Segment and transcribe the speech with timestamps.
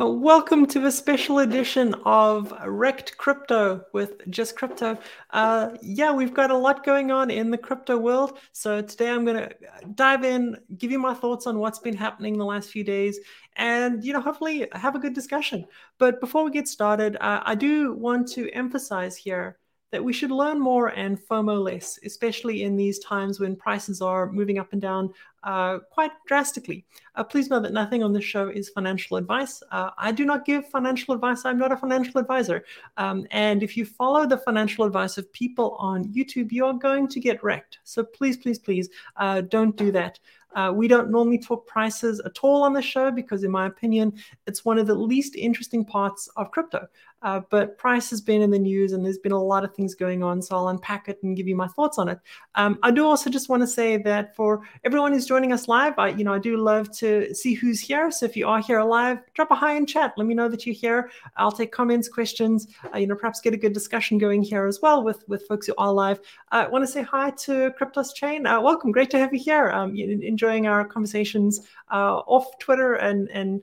[0.00, 4.96] Uh, welcome to a special edition of Wrecked Crypto with Just Crypto.
[5.28, 8.38] Uh, yeah, we've got a lot going on in the crypto world.
[8.52, 9.54] So today I'm going to
[9.94, 13.20] dive in, give you my thoughts on what's been happening the last few days,
[13.56, 15.66] and you know, hopefully have a good discussion.
[15.98, 19.58] But before we get started, uh, I do want to emphasize here
[19.92, 24.32] that we should learn more and FOMO less, especially in these times when prices are
[24.32, 25.12] moving up and down
[25.44, 26.84] uh, quite drastically.
[27.14, 29.62] Uh, please know that nothing on this show is financial advice.
[29.70, 31.44] Uh, I do not give financial advice.
[31.44, 32.64] I'm not a financial advisor.
[32.96, 37.06] Um, and if you follow the financial advice of people on YouTube, you are going
[37.08, 37.78] to get wrecked.
[37.84, 40.18] So please, please, please uh, don't do that.
[40.54, 44.12] Uh, we don't normally talk prices at all on the show because, in my opinion,
[44.46, 46.86] it's one of the least interesting parts of crypto.
[47.22, 49.94] Uh, but price has been in the news and there's been a lot of things
[49.94, 50.42] going on.
[50.42, 52.18] So I'll unpack it and give you my thoughts on it.
[52.56, 55.94] Um, I do also just want to say that for everyone who's joining us live,
[55.98, 58.10] I, you know, I do love to see who's here.
[58.10, 60.14] So if you are here live, drop a hi in chat.
[60.16, 61.10] Let me know that you're here.
[61.36, 64.80] I'll take comments, questions, uh, you know, perhaps get a good discussion going here as
[64.82, 66.18] well with, with folks who are live.
[66.50, 68.46] Uh, I want to say hi to Cryptos Chain.
[68.46, 68.90] Uh, welcome.
[68.90, 69.70] Great to have you here.
[69.70, 71.60] Um, enjoying our conversations
[71.92, 73.62] uh, off Twitter and, and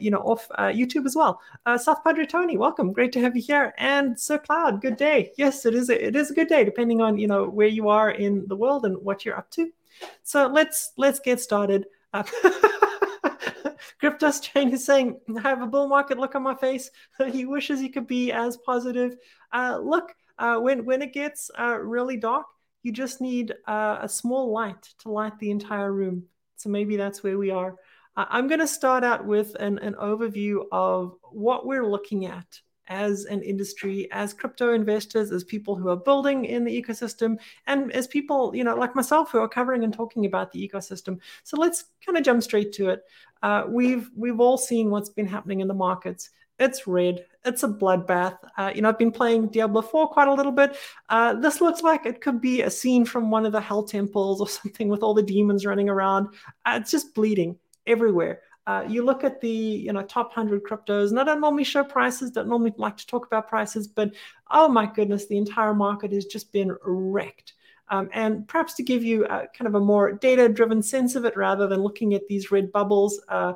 [0.00, 1.40] you know, off YouTube as well.
[1.76, 2.94] South Padre Tony, welcome welcome.
[2.94, 3.74] Great to have you here.
[3.78, 5.32] And Sir Cloud, good day.
[5.36, 5.90] Yes, it is.
[5.90, 8.56] A, it is a good day, depending on you know where you are in the
[8.56, 9.70] world and what you're up to.
[10.22, 11.86] So let's let's get started.
[12.12, 12.22] Uh,
[14.02, 16.90] Cryptos Chain is saying, I have a bull market look on my face.
[17.32, 19.16] he wishes he could be as positive.
[19.52, 22.46] Uh, look, uh, when when it gets uh, really dark,
[22.82, 26.24] you just need uh, a small light to light the entire room.
[26.56, 27.74] So maybe that's where we are.
[28.18, 32.46] I'm going to start out with an, an overview of what we're looking at
[32.88, 37.92] as an industry, as crypto investors, as people who are building in the ecosystem, and
[37.92, 41.18] as people, you know, like myself who are covering and talking about the ecosystem.
[41.44, 43.04] So let's kind of jump straight to it.
[43.42, 46.30] Uh, we've we've all seen what's been happening in the markets.
[46.58, 47.26] It's red.
[47.44, 48.38] It's a bloodbath.
[48.56, 50.76] Uh, you know, I've been playing Diablo 4 quite a little bit.
[51.08, 54.40] Uh, this looks like it could be a scene from one of the hell temples
[54.40, 56.28] or something with all the demons running around.
[56.64, 58.40] Uh, it's just bleeding everywhere.
[58.66, 61.84] Uh, you look at the you know top 100 cryptos and i don't normally show
[61.84, 64.10] prices don't normally like to talk about prices but
[64.50, 67.54] oh my goodness the entire market has just been wrecked.
[67.88, 71.24] Um, and perhaps to give you a, kind of a more data driven sense of
[71.24, 73.52] it rather than looking at these red bubbles uh,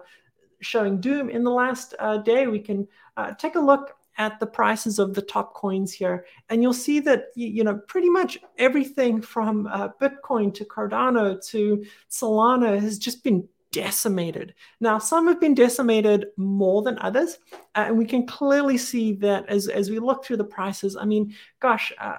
[0.60, 4.46] showing doom in the last uh, day we can uh, take a look at the
[4.46, 6.26] prices of the top coins here.
[6.48, 11.84] And you'll see that you know pretty much everything from uh, bitcoin to cardano to
[12.10, 14.54] solana has just been decimated.
[14.80, 17.38] Now, some have been decimated more than others,
[17.74, 20.96] uh, and we can clearly see that as, as we look through the prices.
[20.96, 22.16] I mean, gosh, uh,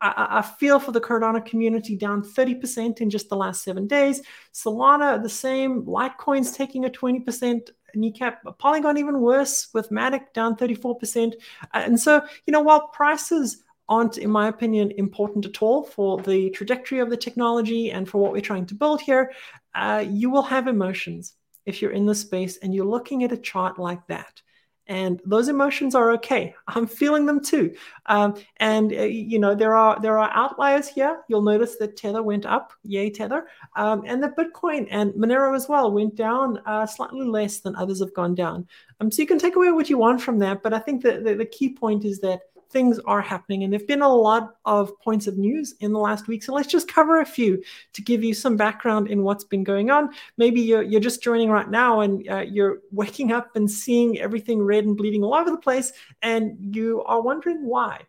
[0.00, 4.22] I, I, feel for the Cardano community down 30% in just the last seven days.
[4.54, 5.82] Solana, the same.
[5.82, 8.44] Litecoin's taking a 20% kneecap.
[8.58, 11.32] Polygon, even worse, with Matic down 34%.
[11.34, 11.34] Uh,
[11.72, 16.50] and so, you know, while prices aren't, in my opinion, important at all for the
[16.50, 19.32] trajectory of the technology and for what we're trying to build here,
[19.74, 21.34] uh, you will have emotions
[21.64, 24.42] if you're in the space and you're looking at a chart like that.
[24.86, 26.54] And those emotions are okay.
[26.66, 27.74] I'm feeling them too.
[28.06, 31.20] Um, and uh, you know there are there are outliers here.
[31.28, 35.68] You'll notice that Tether went up, yay Tether, um, and that Bitcoin and Monero as
[35.68, 38.66] well went down uh, slightly less than others have gone down.
[39.00, 41.34] Um, so you can take away what you want from that, but I think the,
[41.36, 43.64] the key point is that things are happening.
[43.64, 46.42] And there have been a lot of points of news in the last week.
[46.42, 47.62] So let's just cover a few
[47.94, 50.10] to give you some background in what's been going on.
[50.36, 54.60] Maybe you're, you're just joining right now and uh, you're waking up and seeing everything
[54.62, 55.92] red and bleeding all over the place,
[56.22, 58.02] and you are wondering why.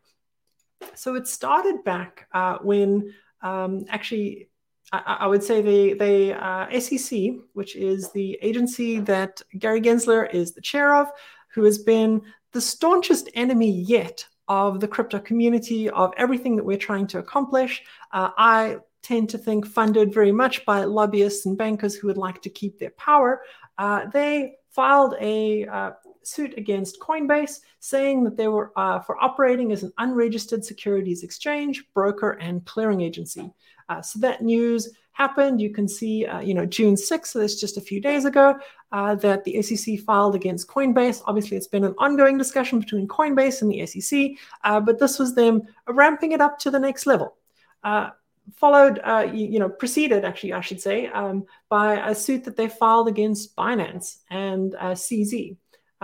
[0.95, 4.49] So it started back uh, when um, actually
[4.91, 10.53] I, would say the the uh, SEC, which is the agency that Gary Gensler is
[10.53, 11.11] the chair of,
[11.53, 12.21] who has been
[12.53, 17.83] the staunchest enemy yet of the crypto community, of everything that we're trying to accomplish.
[18.11, 22.41] Uh, I tend to think funded very much by lobbyists and bankers who would like
[22.41, 23.43] to keep their power.
[23.77, 25.91] Uh, they filed a uh,
[26.23, 31.85] suit against Coinbase saying that they were uh, for operating as an unregistered securities exchange,
[31.93, 33.51] broker, and clearing agency.
[33.87, 35.61] Uh, so that news happened.
[35.61, 38.55] You can see, uh, you know, June 6th, so that's just a few days ago,
[38.93, 41.21] uh, that the SEC filed against Coinbase.
[41.25, 44.31] Obviously, it's been an ongoing discussion between Coinbase and the SEC,
[44.63, 47.35] uh, but this was them ramping it up to the next level.
[47.83, 48.09] Uh,
[48.55, 52.55] followed, uh, you, you, know, preceded, actually, I should say, um, by a suit that
[52.55, 55.57] they filed against Binance and uh, CZ,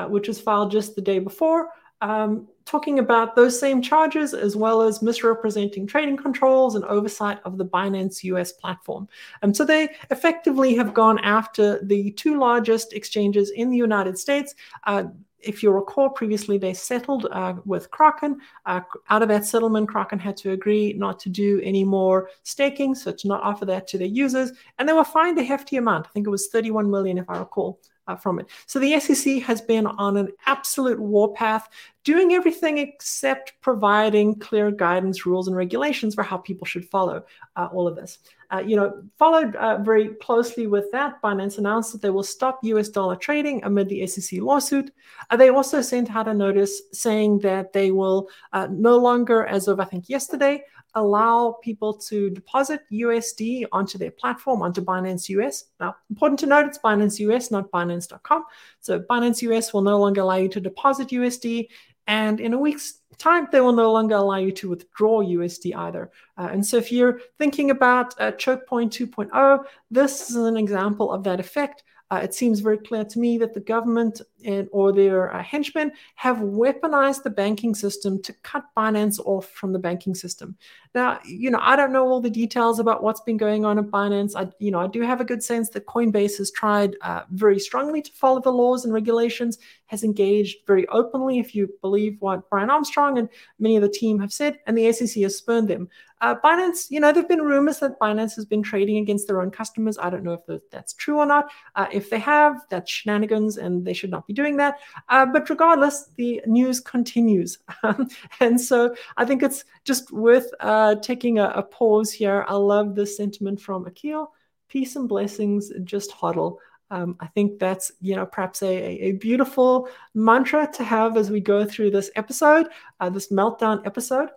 [0.10, 1.70] which was filed just the day before.
[2.06, 7.58] Um, talking about those same charges as well as misrepresenting trading controls and oversight of
[7.58, 9.08] the Binance US platform.
[9.42, 14.54] Um, so they effectively have gone after the two largest exchanges in the United States.
[14.84, 15.06] Uh,
[15.40, 18.40] if you recall, previously they settled uh, with Kraken.
[18.68, 22.94] Uh, out of that settlement, Kraken had to agree not to do any more staking,
[22.94, 24.52] so to not offer that to their users.
[24.78, 26.06] And they were fined a hefty amount.
[26.06, 28.48] I think it was 31 million, if I recall uh, from it.
[28.66, 31.70] So the SEC has been on an absolute warpath,
[32.04, 37.24] doing everything except providing clear guidance, rules, and regulations for how people should follow
[37.56, 38.20] uh, all of this.
[38.52, 42.60] Uh, you know, followed uh, very closely with that, Binance announced that they will stop
[42.64, 44.92] US dollar trading amid the SEC lawsuit.
[45.30, 49.68] Uh, they also sent out a notice saying that they will uh, no longer, as
[49.68, 50.64] of I think yesterday,
[50.96, 55.66] allow people to deposit USD onto their platform, onto Binance US.
[55.80, 58.46] Now, important to note, it's Binance US, not Binance.com.
[58.80, 61.68] So Binance US will no longer allow you to deposit USD.
[62.08, 66.12] And in a week's time, they will no longer allow you to withdraw USD either.
[66.38, 71.12] Uh, and so if you're thinking about uh, choke point 2.0, this is an example
[71.12, 71.84] of that effect.
[72.12, 75.92] Uh, it seems very clear to me that the government and, or their uh, henchmen
[76.16, 80.56] have weaponized the banking system to cut Binance off from the banking system.
[80.94, 83.86] Now, you know, I don't know all the details about what's been going on at
[83.86, 84.34] Binance.
[84.36, 87.60] I, you know, I do have a good sense that Coinbase has tried uh, very
[87.60, 89.58] strongly to follow the laws and regulations,
[89.88, 93.28] has engaged very openly, if you believe what Brian Armstrong and
[93.60, 95.90] many of the team have said, and the SEC has spurned them.
[96.22, 99.42] Uh, Binance, you know, there have been rumors that Binance has been trading against their
[99.42, 99.98] own customers.
[99.98, 101.52] I don't know if that's true or not.
[101.76, 104.80] Uh, if they have, that's shenanigans and they should not be doing that.
[105.10, 107.58] Uh, but regardless, the news continues.
[108.40, 112.46] and so I think it's just worth uh, taking a, a, pause here.
[112.48, 114.32] I love this sentiment from Akil.
[114.68, 116.58] Peace and blessings, just hodl.
[116.92, 121.40] Um, I think that's you know perhaps a, a, beautiful mantra to have as we
[121.40, 122.68] go through this episode,
[123.00, 124.30] uh, this meltdown episode.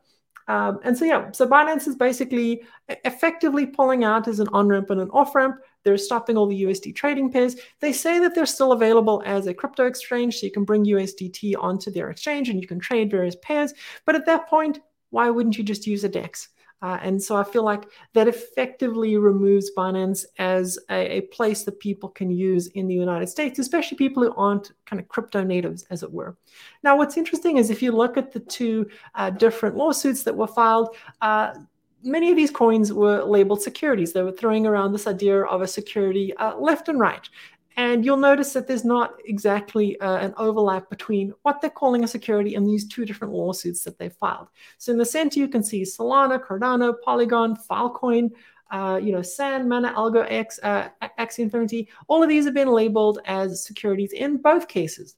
[0.48, 4.88] Um, and so, yeah, so Binance is basically effectively pulling out as an on ramp
[4.88, 5.56] and an off ramp.
[5.84, 7.56] They're stopping all the USD trading pairs.
[7.80, 11.54] They say that they're still available as a crypto exchange, so you can bring USDT
[11.58, 13.72] onto their exchange and you can trade various pairs.
[14.04, 14.80] But at that point,
[15.10, 16.48] why wouldn't you just use a DEX?
[16.80, 21.80] Uh, and so I feel like that effectively removes Binance as a, a, place that
[21.80, 25.84] people can use in the United States, especially people who aren't kind of crypto natives,
[25.90, 26.36] as it were.
[26.84, 30.46] Now, what's interesting is if you look at the two uh, different lawsuits that were
[30.46, 31.54] filed, uh,
[32.02, 34.12] many of these coins were labeled securities.
[34.12, 37.28] They were throwing around this idea of a security uh, left and right.
[37.76, 42.08] And you'll notice that there's not exactly uh, an overlap between what they're calling a
[42.08, 44.48] security and these two different lawsuits that they filed.
[44.78, 48.30] So in the center, you can see Solana, Cardano, Polygon, Filecoin,
[48.72, 50.88] uh, you know, Sand, Mana, Algo X, uh,
[51.20, 51.88] Axie Infinity.
[52.08, 55.14] All of these have been labeled as securities in both cases.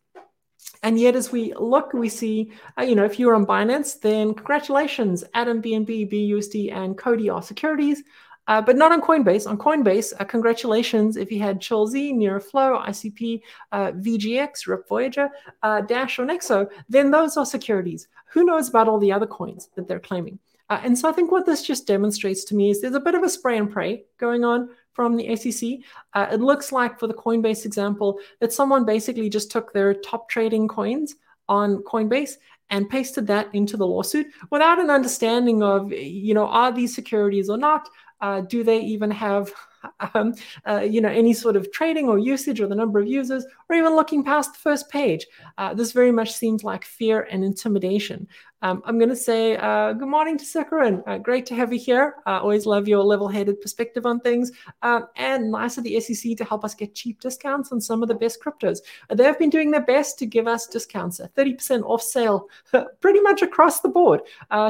[0.83, 4.33] And yet, as we look, we see, uh, you know, if you're on Binance, then
[4.35, 8.03] congratulations, Atom, BNB, BUSD, and COTI are securities.
[8.49, 9.49] Uh, but not on Coinbase.
[9.49, 15.29] On Coinbase, uh, congratulations if you had CHLZ, NeuroFlow, ICP, uh, VGX, Rip Voyager,
[15.63, 18.09] uh, Dash, or Nexo, then those are securities.
[18.33, 20.41] Who knows about all the other coins that they're claiming?
[20.69, 23.15] Uh, and so I think what this just demonstrates to me is there's a bit
[23.15, 24.71] of a spray and pray going on
[25.01, 25.79] from the SEC.
[26.13, 30.29] Uh, it looks like, for the Coinbase example, that someone basically just took their top
[30.29, 31.15] trading coins
[31.49, 32.33] on Coinbase
[32.69, 37.49] and pasted that into the lawsuit without an understanding of, you know, are these securities
[37.49, 37.89] or not?
[38.21, 39.51] Uh, do they even have
[40.15, 40.35] um,
[40.67, 43.77] uh, you know any sort of trading or usage or the number of users or
[43.77, 45.27] even looking past the first page.
[45.59, 48.27] Uh, this very much seems like fear and intimidation.
[48.63, 51.03] Um, i'm going to say uh, good morning to Sakaran.
[51.07, 52.17] Uh, great to have you here.
[52.27, 54.53] Uh, always love your level-headed perspective on things.
[54.83, 58.09] Uh, and nice of the sec to help us get cheap discounts on some of
[58.09, 58.81] the best cryptos.
[59.09, 62.49] They've been doing their best to give us discounts 30% off sale
[63.01, 64.21] pretty much across the board.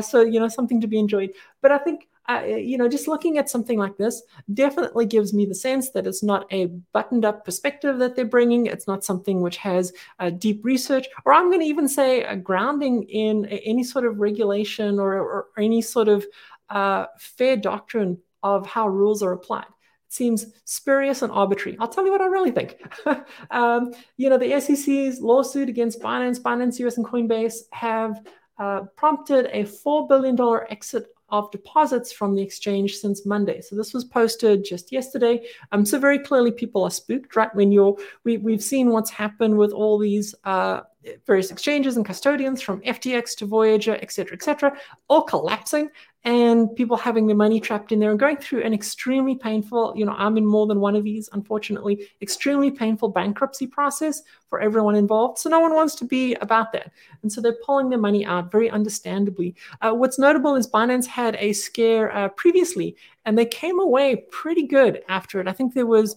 [0.02, 1.32] So you know something to be enjoyed.
[1.60, 4.22] But i think uh, you know, just looking at something like this
[4.54, 8.66] definitely gives me the sense that it's not a buttoned up perspective that they're bringing.
[8.66, 12.36] It's not something which has uh, deep research, or I'm going to even say a
[12.36, 16.24] grounding in any sort of regulation or, or any sort of
[16.68, 21.76] uh, fair doctrine of how rules are applied It seems spurious and arbitrary.
[21.80, 22.76] I'll tell you what I really think.
[23.50, 28.24] um, you know, the SEC's lawsuit against Binance, Binance US, and Coinbase have
[28.58, 33.60] uh, prompted a $4 billion exit of deposits from the exchange since Monday.
[33.60, 35.46] So this was posted just yesterday.
[35.72, 37.54] Um, so very clearly people are spooked, right?
[37.54, 40.80] When you're, we, we've seen what's happened with all these uh,
[41.26, 44.76] various exchanges and custodians from FTX to Voyager, et cetera, et cetera,
[45.08, 45.88] all collapsing.
[46.24, 50.04] And people having their money trapped in there and going through an extremely painful, you
[50.04, 54.96] know, I'm in more than one of these, unfortunately, extremely painful bankruptcy process for everyone
[54.96, 55.38] involved.
[55.38, 56.92] So no one wants to be about that.
[57.22, 59.54] And so they're pulling their money out very understandably.
[59.80, 64.66] Uh, what's notable is Binance had a scare uh, previously, and they came away pretty
[64.66, 65.48] good after it.
[65.48, 66.16] I think there was,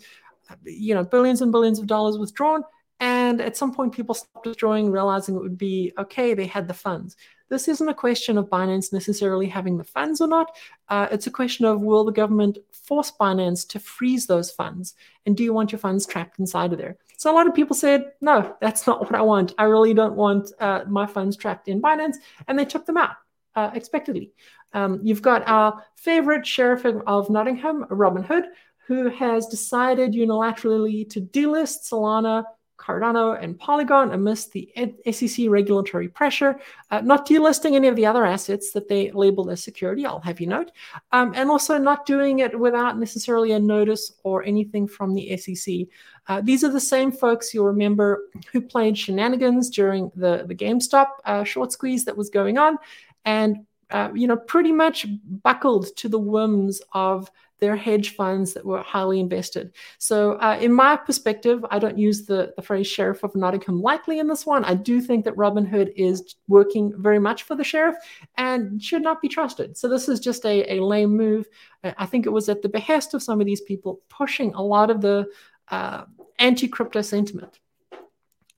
[0.65, 2.63] you know, billions and billions of dollars withdrawn.
[2.99, 6.73] And at some point, people stopped withdrawing, realizing it would be okay, they had the
[6.73, 7.15] funds.
[7.53, 10.55] This isn't a question of Binance necessarily having the funds or not.
[10.89, 14.95] Uh, it's a question of will the government force Binance to freeze those funds?
[15.27, 16.97] And do you want your funds trapped inside of there?
[17.15, 19.53] So a lot of people said, no, that's not what I want.
[19.59, 22.15] I really don't want uh, my funds trapped in Binance.
[22.47, 23.17] And they took them out
[23.55, 24.31] uh, expectedly.
[24.73, 28.45] Um, you've got our favorite sheriff of Nottingham, Robinhood,
[28.87, 32.45] who has decided unilaterally to delist Solana
[32.83, 34.69] Cardano, and Polygon amidst the
[35.09, 36.59] SEC regulatory pressure,
[36.91, 40.41] uh, not delisting any of the other assets that they labeled as security, I'll have
[40.41, 40.71] you note,
[41.11, 45.87] um, and also not doing it without necessarily a notice or anything from the SEC.
[46.27, 51.07] Uh, these are the same folks you'll remember who played shenanigans during the, the GameStop
[51.25, 52.77] uh, short squeeze that was going on
[53.25, 55.05] and uh, you know, pretty much
[55.43, 57.29] buckled to the whims of
[57.63, 59.71] their hedge funds that were highly invested.
[59.97, 64.19] So, uh, in my perspective, I don't use the, the phrase sheriff of Nottingham lightly
[64.19, 64.65] in this one.
[64.65, 67.95] I do think that Robinhood is working very much for the sheriff
[68.37, 69.77] and should not be trusted.
[69.77, 71.47] So, this is just a, a lame move.
[71.85, 74.89] I think it was at the behest of some of these people pushing a lot
[74.89, 75.27] of the
[75.69, 76.03] uh,
[76.39, 77.61] anti crypto sentiment.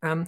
[0.02, 0.28] Um,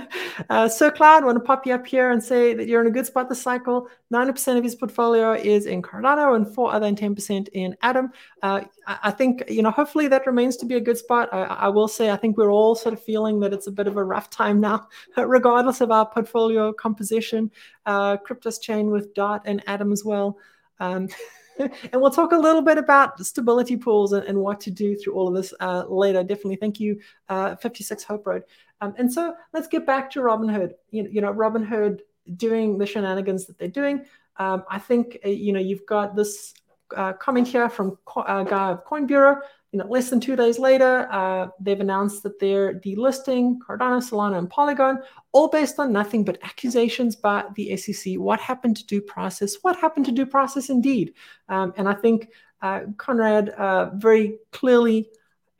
[0.50, 2.90] uh, Sir Cloud, want to pop you up here and say that you're in a
[2.90, 3.88] good spot this cycle.
[4.12, 8.10] 90% of his portfolio is in Cardano and four other than 10% in Atom.
[8.42, 11.28] Uh, I think, you know, hopefully that remains to be a good spot.
[11.32, 13.86] I, I, will say, I think we're all sort of feeling that it's a bit
[13.86, 17.50] of a rough time now, regardless of our portfolio composition.
[17.86, 20.38] Uh, Cryptos chain with Dart and Atom as well.
[20.80, 21.08] Um,
[21.58, 25.14] and we'll talk a little bit about stability pools and, and what to do through
[25.14, 26.22] all of this uh, later.
[26.22, 26.56] Definitely.
[26.56, 28.42] Thank you, uh, 56 Hope Road.
[28.80, 30.72] Um, and so let's get back to Robinhood.
[30.90, 32.00] You, you know, Robinhood
[32.36, 34.04] doing the shenanigans that they're doing.
[34.36, 36.54] Um, I think, uh, you know, you've got this
[36.96, 39.40] uh, comment here from uh, guy of Coin Bureau.
[39.72, 44.36] You know, less than two days later, uh, they've announced that they're delisting Cardano, Solana,
[44.38, 44.98] and Polygon,
[45.32, 48.14] all based on nothing but accusations by the SEC.
[48.16, 49.56] What happened to due process?
[49.62, 51.14] What happened to due process indeed?
[51.48, 52.28] Um, and I think
[52.60, 55.08] uh, Conrad uh, very clearly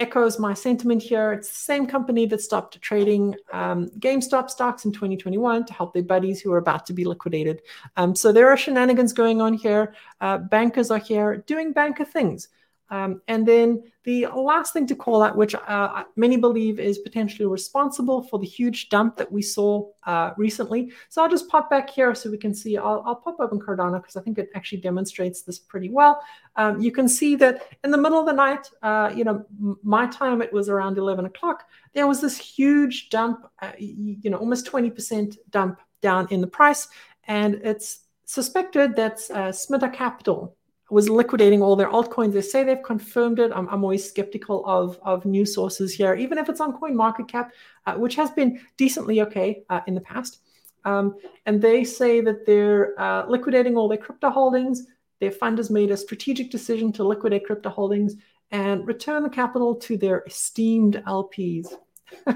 [0.00, 1.32] echoes my sentiment here.
[1.32, 6.02] It's the same company that stopped trading um, GameStop stocks in 2021 to help their
[6.02, 7.62] buddies who are about to be liquidated.
[7.96, 9.94] Um, so there are shenanigans going on here.
[10.20, 12.48] Uh, bankers are here doing banker things.
[12.92, 17.46] Um, and then the last thing to call out, which uh, many believe is potentially
[17.46, 20.92] responsible for the huge dump that we saw uh, recently.
[21.08, 22.76] So I'll just pop back here so we can see.
[22.76, 26.22] I'll, I'll pop open Cardano because I think it actually demonstrates this pretty well.
[26.56, 29.46] Um, you can see that in the middle of the night, uh, you know,
[29.82, 31.64] my time it was around 11 o'clock.
[31.94, 36.88] There was this huge dump, uh, you know, almost 20% dump down in the price,
[37.24, 40.56] and it's suspected that uh, Capital
[40.92, 42.34] was liquidating all their altcoins.
[42.34, 43.50] They say they've confirmed it.
[43.54, 47.48] I'm, I'm always skeptical of, of news sources here, even if it's on Coin CoinMarketCap,
[47.86, 50.40] uh, which has been decently okay uh, in the past.
[50.84, 54.86] Um, and they say that they're uh, liquidating all their crypto holdings.
[55.18, 58.16] Their fund has made a strategic decision to liquidate crypto holdings
[58.50, 61.68] and return the capital to their esteemed LPs.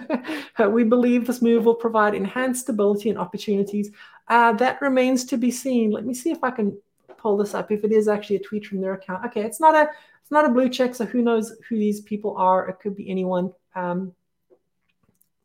[0.71, 3.91] we believe this move will provide enhanced stability and opportunities.
[4.29, 5.91] Uh, that remains to be seen.
[5.91, 6.79] Let me see if I can
[7.19, 9.25] pull this up if it is actually a tweet from their account.
[9.27, 9.89] Okay, it's not a
[10.23, 12.69] it's not a blue check, so who knows who these people are?
[12.69, 13.53] It could be anyone.
[13.75, 14.13] Um,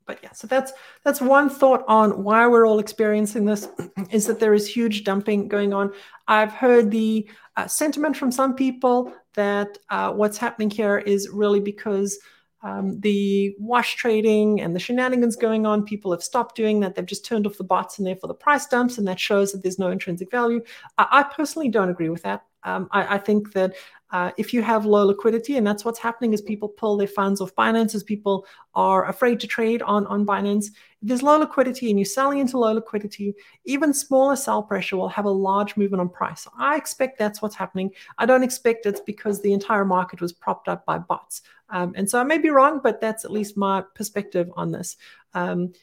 [0.08, 0.74] but yeah, so that's
[1.04, 3.68] that's one thought on why we're all experiencing this
[4.12, 5.94] is that there is huge dumping going on.
[6.28, 11.60] I've heard the uh, sentiment from some people that uh, what's happening here is really
[11.60, 12.20] because
[12.64, 16.96] um, the wash trading and the shenanigans going on, people have stopped doing that.
[16.96, 19.64] They've just turned off the bots and therefore the price dumps, and that shows that
[19.64, 20.62] there's no intrinsic value.
[20.98, 22.46] I, I personally don't agree with that.
[22.64, 23.74] Um, I, I, think that
[24.12, 27.42] uh, if you have low liquidity, and that's what's happening is people pull their funds
[27.42, 30.68] off Binance as people are afraid to trade on, on Binance.
[31.02, 33.34] There's low liquidity and you're selling into low liquidity,
[33.66, 36.42] even smaller sell pressure will have a large movement on price.
[36.42, 37.92] So I expect that's what's happening.
[38.18, 41.42] I don't expect it's because the entire market was propped up by bots.
[41.70, 44.98] Um, and so I may be wrong, but that's at least my perspective on this.
[45.34, 45.74] Um,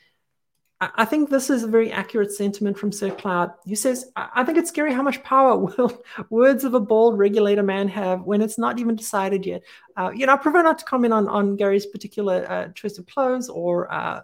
[0.81, 3.51] I think this is a very accurate sentiment from Sir Cloud.
[3.67, 7.65] He says, I think it's scary how much power will words of a bold regulator
[7.65, 9.63] man have when it's not even decided yet.
[9.97, 13.07] Uh, you know, I prefer not to comment on, on Gary's particular uh, choice of
[13.07, 14.21] clothes or uh,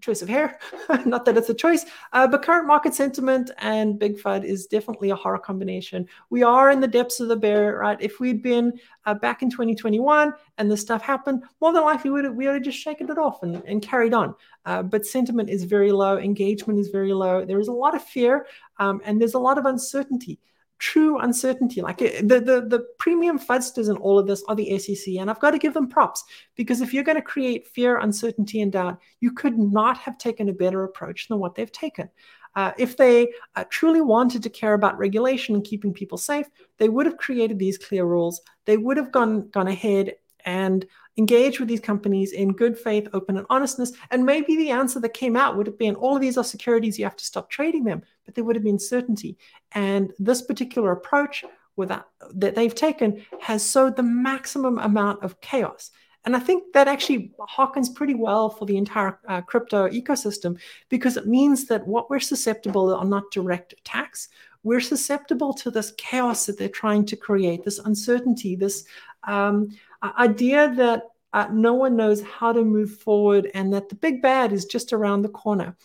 [0.00, 0.58] choice of hair.
[1.06, 5.10] Not that it's a choice, uh, but current market sentiment and Big FUD is definitely
[5.10, 6.06] a horror combination.
[6.30, 7.98] We are in the depths of the bear, right?
[8.00, 8.72] If we'd been
[9.06, 12.46] uh, back in 2021 and this stuff happened, more than likely we would have, we
[12.46, 14.34] would have just shaken it off and, and carried on.
[14.64, 17.44] Uh, but sentiment is very low, engagement is very low.
[17.44, 18.46] There is a lot of fear
[18.78, 20.40] um, and there's a lot of uncertainty
[20.80, 21.80] true uncertainty.
[21.80, 25.14] Like the, the, the premium fudsters in all of this are the SEC.
[25.14, 26.24] And I've got to give them props
[26.56, 30.48] because if you're going to create fear, uncertainty, and doubt, you could not have taken
[30.48, 32.08] a better approach than what they've taken.
[32.56, 36.46] Uh, if they uh, truly wanted to care about regulation and keeping people safe,
[36.78, 38.40] they would have created these clear rules.
[38.64, 40.84] They would have gone gone ahead and
[41.20, 43.92] engage with these companies in good faith, open, and honestness.
[44.10, 46.98] And maybe the answer that came out would have been all of these are securities,
[46.98, 49.36] you have to stop trading them, but there would have been certainty.
[49.72, 51.44] And this particular approach
[51.78, 55.90] that, that they've taken has sowed the maximum amount of chaos.
[56.24, 60.58] And I think that actually harkens pretty well for the entire uh, crypto ecosystem
[60.90, 64.28] because it means that what we're susceptible are not direct attacks.
[64.62, 68.84] We're susceptible to this chaos that they're trying to create, this uncertainty, this
[69.24, 69.68] um,
[70.02, 74.52] idea that uh, no one knows how to move forward and that the big bad
[74.52, 75.76] is just around the corner.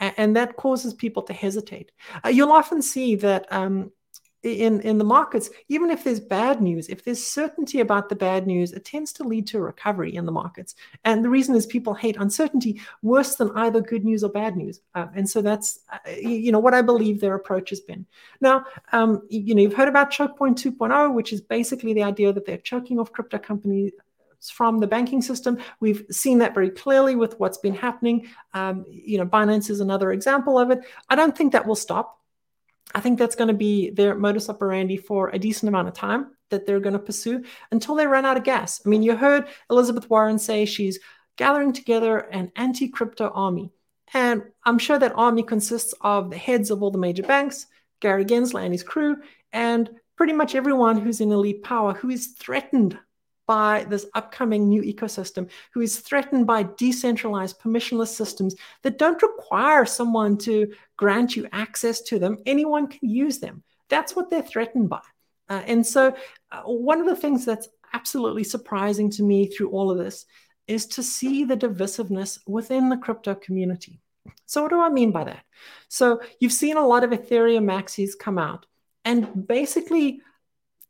[0.00, 1.92] And, that causes people to hesitate.
[2.24, 3.92] Uh, you'll often see that um,
[4.44, 8.46] in, in the markets, even if there's bad news, if there's certainty about the bad
[8.46, 10.74] news, it tends to lead to recovery in the markets.
[11.04, 14.80] And the reason is people hate uncertainty worse than either good news or bad news.
[14.94, 18.04] Uh, and so that's, uh, you know, what I believe their approach has been.
[18.42, 22.32] Now, um, you know, you've heard about choke point 2.0, which is basically the idea
[22.32, 23.92] that they're choking off crypto companies
[24.50, 25.56] from the banking system.
[25.80, 28.28] We've seen that very clearly with what's been happening.
[28.52, 30.80] Um, you know, Binance is another example of it.
[31.08, 32.20] I don't think that will stop.
[32.94, 36.28] I think that's going to be their modus operandi for a decent amount of time
[36.50, 38.80] that they're going to pursue until they run out of gas.
[38.84, 41.00] I mean, you heard Elizabeth Warren say she's
[41.36, 43.72] gathering together an anti crypto army.
[44.12, 47.66] And I'm sure that army consists of the heads of all the major banks,
[48.00, 49.16] Gary Gensler and his crew,
[49.52, 52.96] and pretty much everyone who's in elite power who is threatened
[53.46, 59.84] by this upcoming new ecosystem, who is threatened by decentralized permissionless systems that don't require
[59.84, 62.38] someone to grant you access to them.
[62.46, 63.62] Anyone can use them.
[63.88, 65.00] That's what they're threatened by.
[65.48, 66.14] Uh, and so,
[66.52, 70.26] uh, one of the things that's absolutely surprising to me through all of this
[70.66, 74.00] is to see the divisiveness within the crypto community.
[74.46, 75.44] So, what do I mean by that?
[75.88, 78.64] So, you've seen a lot of Ethereum maxis come out
[79.04, 80.22] and basically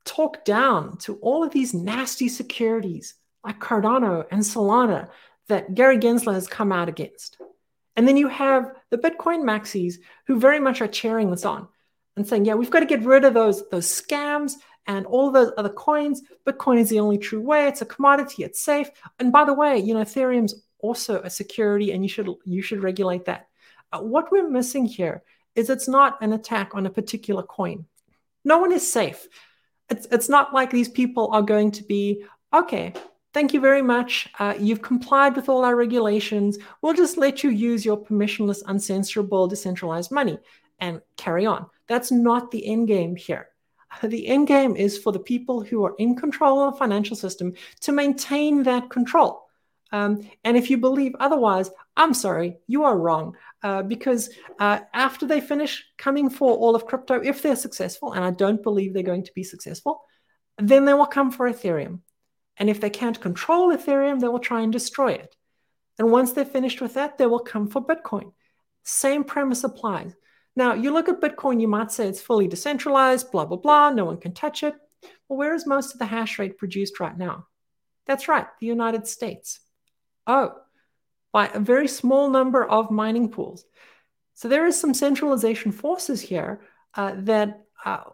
[0.04, 3.14] talk down to all of these nasty securities
[3.44, 5.08] like Cardano and Solana
[5.48, 7.38] that Gary Gensler has come out against.
[7.96, 9.94] And then you have the Bitcoin maxis
[10.26, 11.68] who very much are cheering this on
[12.16, 14.54] and saying, yeah, we've got to get rid of those, those scams
[14.86, 16.22] and all those other coins.
[16.46, 17.68] Bitcoin is the only true way.
[17.68, 18.44] It's a commodity.
[18.44, 18.90] It's safe.
[19.18, 22.82] And by the way, you know, Ethereum's also a security and you should you should
[22.82, 23.48] regulate that.
[23.92, 25.22] Uh, what we're missing here
[25.54, 27.86] is it's not an attack on a particular coin.
[28.44, 29.26] No one is safe
[29.90, 32.92] it's, it's not like these people are going to be, okay,
[33.32, 34.28] thank you very much.
[34.38, 36.58] Uh, you've complied with all our regulations.
[36.80, 40.38] We'll just let you use your permissionless, uncensorable, decentralized money
[40.78, 41.66] and carry on.
[41.86, 43.48] That's not the end game here.
[44.02, 47.54] The end game is for the people who are in control of the financial system
[47.82, 49.43] to maintain that control.
[49.92, 53.36] Um, and if you believe otherwise, I'm sorry, you are wrong.
[53.62, 58.24] Uh, because uh, after they finish coming for all of crypto, if they're successful, and
[58.24, 60.02] I don't believe they're going to be successful,
[60.58, 62.00] then they will come for Ethereum.
[62.56, 65.34] And if they can't control Ethereum, they will try and destroy it.
[65.98, 68.32] And once they're finished with that, they will come for Bitcoin.
[68.82, 70.14] Same premise applies.
[70.56, 74.04] Now, you look at Bitcoin, you might say it's fully decentralized, blah, blah, blah, no
[74.04, 74.74] one can touch it.
[75.28, 77.46] Well, where is most of the hash rate produced right now?
[78.06, 79.60] That's right, the United States.
[80.26, 80.54] Oh,
[81.32, 83.64] by a very small number of mining pools.
[84.34, 86.60] So there is some centralization forces here
[86.94, 88.04] uh, that, uh,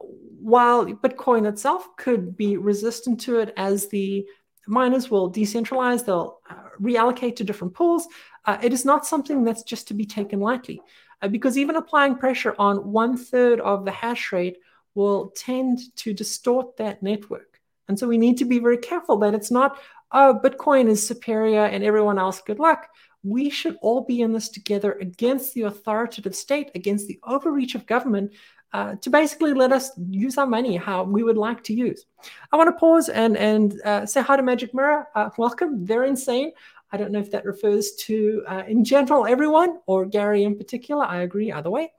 [0.40, 4.26] while Bitcoin itself could be resistant to it as the
[4.66, 8.06] miners will decentralize, they'll uh, reallocate to different pools,
[8.46, 10.80] uh, it is not something that's just to be taken lightly.
[11.22, 14.56] Uh, because even applying pressure on one third of the hash rate
[14.94, 17.49] will tend to distort that network.
[17.90, 19.78] And so we need to be very careful that it's not,
[20.12, 22.88] oh, Bitcoin is superior and everyone else, good luck
[23.22, 27.86] we should all be in this together against the authoritative state, against the overreach of
[27.86, 28.32] government,
[28.72, 32.06] uh, to basically let us use our money how we would like to use.
[32.52, 35.08] I want to pause and and uh, say hi to Magic Mirror.
[35.14, 35.84] Uh, welcome.
[35.84, 36.52] They're insane.
[36.92, 41.04] I don't know if that refers to, uh, in general, everyone or Gary in particular.
[41.04, 41.92] I agree either way.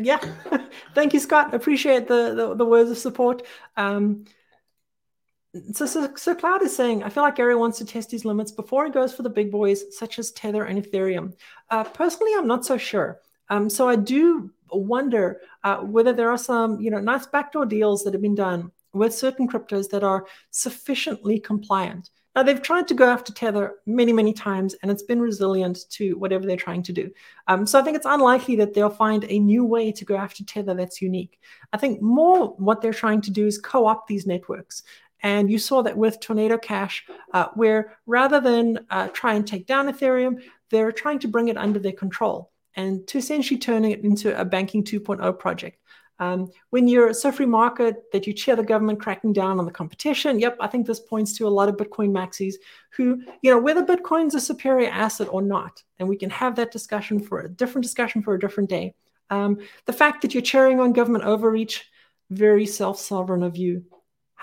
[0.00, 0.18] Yeah,
[0.94, 1.54] thank you, Scott.
[1.54, 3.42] Appreciate the, the, the words of support.
[3.76, 4.24] Um,
[5.72, 8.50] so, so, Sir Cloud is saying, I feel like Gary wants to test his limits
[8.50, 11.34] before he goes for the big boys such as Tether and Ethereum.
[11.70, 13.20] Uh, personally, I'm not so sure.
[13.50, 18.02] Um, so I do wonder uh, whether there are some, you know, nice backdoor deals
[18.02, 22.10] that have been done with certain cryptos that are sufficiently compliant.
[22.34, 26.14] Now they've tried to go after Tether many, many times, and it's been resilient to
[26.14, 27.10] whatever they're trying to do.
[27.46, 30.44] Um, so I think it's unlikely that they'll find a new way to go after
[30.44, 31.38] Tether that's unique.
[31.72, 34.82] I think more what they're trying to do is co-opt these networks.
[35.22, 39.66] And you saw that with Tornado Cash, uh, where rather than uh, try and take
[39.66, 44.04] down Ethereum, they're trying to bring it under their control and to essentially turning it
[44.04, 45.78] into a banking 2.0 project.
[46.18, 49.72] Um, when you're so free market that you chair the government cracking down on the
[49.72, 52.54] competition, yep, I think this points to a lot of Bitcoin maxis
[52.92, 56.70] who, you know, whether Bitcoin's a superior asset or not, and we can have that
[56.70, 58.94] discussion for a different discussion for a different day.
[59.30, 61.90] Um, the fact that you're cheering on government overreach,
[62.30, 63.84] very self-sovereign of you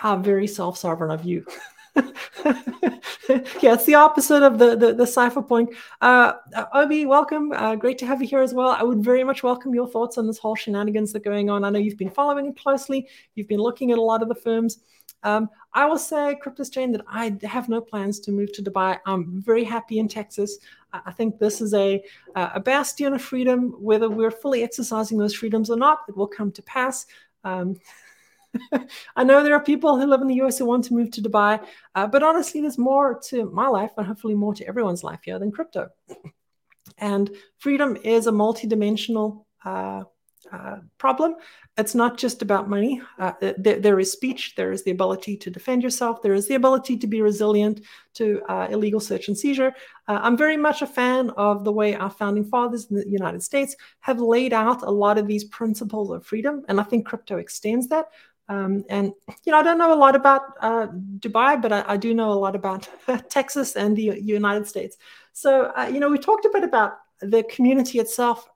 [0.01, 1.45] how very self-sovereign of you.
[1.95, 5.75] yeah, it's the opposite of the the, the cypherpunk.
[5.99, 6.34] Uh,
[6.73, 7.51] Obi, welcome.
[7.51, 8.69] Uh, great to have you here as well.
[8.69, 11.63] I would very much welcome your thoughts on this whole shenanigans that are going on.
[11.65, 13.10] I know you've been following it closely.
[13.36, 14.80] You've been looking at a lot of the firms.
[15.23, 18.97] Um, I will say, CryptoStrain, that I have no plans to move to Dubai.
[19.06, 20.58] I'm very happy in Texas.
[20.93, 22.04] I think this is a
[22.36, 23.75] a bastion of freedom.
[23.80, 27.06] Whether we're fully exercising those freedoms or not, it will come to pass.
[27.43, 27.75] Um,
[29.15, 31.21] I know there are people who live in the US who want to move to
[31.21, 31.63] Dubai,
[31.95, 35.39] uh, but honestly, there's more to my life and hopefully more to everyone's life here
[35.39, 35.89] than crypto.
[36.97, 40.03] And freedom is a multidimensional uh,
[40.51, 41.35] uh, problem.
[41.77, 43.01] It's not just about money.
[43.17, 46.97] Uh, there, is speech, there is the ability to defend yourself, there is the ability
[46.97, 47.81] to be resilient
[48.15, 49.73] to uh, illegal search and seizure.
[50.07, 53.43] Uh, I'm very much a fan of the way our founding fathers in the United
[53.43, 57.37] States have laid out a lot of these principles of freedom, and I think crypto
[57.37, 58.07] extends that.
[58.49, 59.13] Um, and
[59.45, 60.88] you know, I don't know a lot about uh,
[61.19, 62.89] Dubai, but I, I, do know a lot about
[63.30, 64.97] Texas and the United States.
[65.32, 68.49] So uh, you know, we talked a bit about the community itself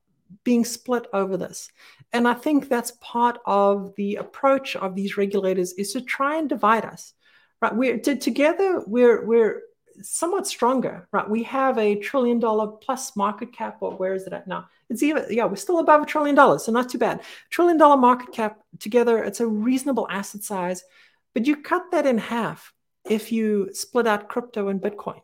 [0.43, 1.71] being split over this,
[2.11, 6.49] and I think that's part of the approach of these regulators is to try and
[6.49, 7.13] divide us.
[7.61, 7.73] Right?
[7.73, 8.83] We're to, together.
[8.85, 9.61] We're we're
[10.01, 11.29] somewhat stronger, right?
[11.29, 14.65] We have a trillion dollar plus market cap, or where is it at now?
[14.89, 17.21] It's even, yeah, we're still above a trillion dollars, so not too bad.
[17.49, 20.83] Trillion dollar market cap together, it's a reasonable asset size,
[21.33, 22.73] but you cut that in half
[23.09, 25.21] if you split out crypto and Bitcoin.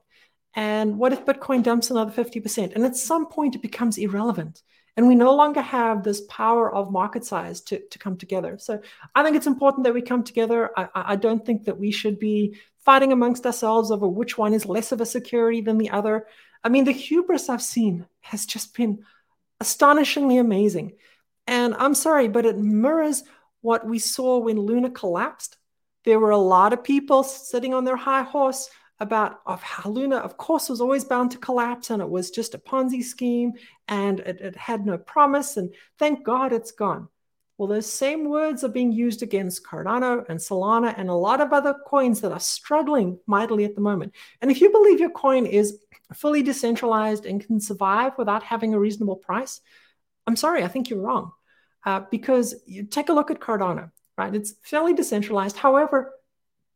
[0.53, 2.75] And what if Bitcoin dumps another 50%?
[2.75, 4.61] And at some point, it becomes irrelevant.
[4.97, 8.57] And we no longer have this power of market size to, to come together.
[8.59, 8.81] So
[9.15, 10.69] I think it's important that we come together.
[10.77, 14.65] I, I don't think that we should be fighting amongst ourselves over which one is
[14.65, 16.27] less of a security than the other.
[16.63, 19.03] I mean, the hubris I've seen has just been
[19.61, 20.93] astonishingly amazing.
[21.45, 23.23] And I'm sorry, but it mirrors
[23.61, 25.55] what we saw when Luna collapsed.
[26.03, 28.69] There were a lot of people sitting on their high horse
[28.99, 32.55] about of how Luna, of course, was always bound to collapse and it was just
[32.55, 33.53] a Ponzi scheme
[33.87, 35.57] and it, it had no promise.
[35.57, 37.07] And thank God it's gone.
[37.61, 41.53] Well, those same words are being used against Cardano and Solana and a lot of
[41.53, 44.15] other coins that are struggling mightily at the moment.
[44.41, 45.77] And if you believe your coin is
[46.11, 49.61] fully decentralized and can survive without having a reasonable price,
[50.25, 51.33] I'm sorry, I think you're wrong.
[51.85, 54.33] Uh, because you take a look at Cardano, right?
[54.33, 55.55] It's fairly decentralized.
[55.55, 56.15] However,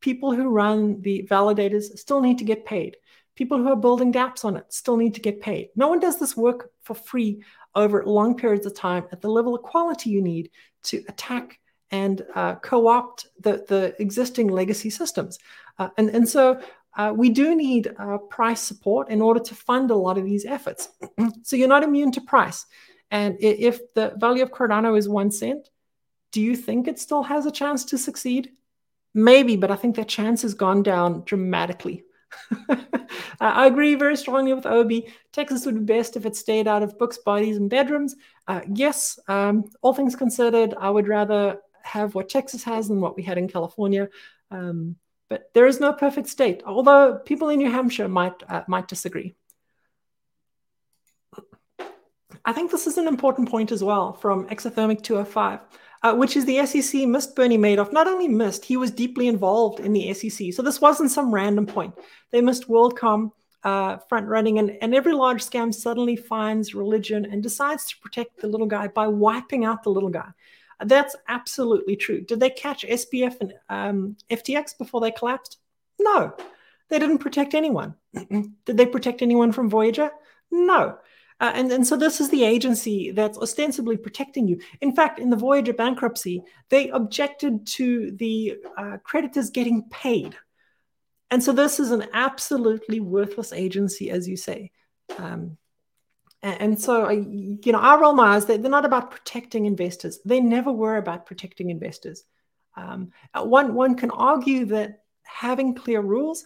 [0.02, 2.98] people who run the validators still need to get paid.
[3.36, 5.70] People who are building dApps on it still need to get paid.
[5.76, 7.44] No one does this work for free
[7.76, 10.50] over long periods of time at the level of quality you need
[10.84, 11.60] to attack
[11.92, 15.38] and uh, co-opt the, the existing legacy systems.
[15.78, 16.60] Uh, and, and so
[16.98, 20.46] uh, we do need uh, price support in order to fund a lot of these
[20.46, 20.90] efforts.
[21.44, 22.66] so you're not immune to price.
[23.12, 25.70] And if the value of Cardano is one cent,
[26.32, 28.52] do you think it still has a chance to succeed?
[29.14, 32.04] Maybe, but I think that chance has gone down dramatically.
[33.40, 35.14] I agree very strongly with Obi.
[35.32, 38.16] Texas would be best if it stayed out of books, bodies, and bedrooms.
[38.48, 43.16] Uh, yes, um, all things considered, I would rather have what Texas has than what
[43.16, 44.10] we had in California.
[44.52, 44.96] Um,
[45.30, 49.36] but there is no perfect state, although people in New Hampshire might uh, might disagree.
[52.44, 55.62] I think this is an important point as well from Exothermic 205
[56.04, 57.92] uh, which is the SEC missed Bernie Madoff.
[57.92, 60.54] Not only missed, he was deeply involved in the SEC.
[60.54, 61.94] So this wasn't some random point.
[62.32, 63.32] They missed WorldCom
[63.64, 68.40] uh, front running, and, and every large scam suddenly finds religion and decides to protect
[68.40, 70.30] the little guy by wiping out the little guy.
[70.84, 72.22] That's absolutely true.
[72.22, 75.58] Did they catch SBF and um, FTX before they collapsed?
[76.00, 76.36] No,
[76.90, 77.96] they didn't protect anyone.
[78.14, 80.12] Did they protect anyone from Voyager?
[80.52, 80.98] No.
[81.42, 84.60] Uh, and, and so this is the agency that's ostensibly protecting you.
[84.80, 90.36] In fact, in the Voyager bankruptcy, they objected to the uh, creditors getting paid.
[91.32, 94.72] And so this is an absolutely worthless agency, as you say.
[95.18, 95.58] Um,
[96.42, 100.20] and, so, I, you know, our role my eyes, they're, they're not about protecting investors.
[100.24, 102.24] They never were about protecting investors.
[102.78, 106.46] Um, one, one can argue that having clear rules